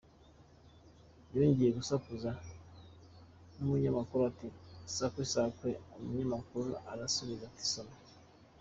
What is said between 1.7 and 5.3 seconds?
gusakuza n’umunyamakuru ati ‘Sakwe